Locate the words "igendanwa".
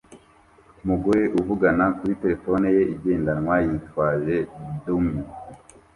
2.95-3.55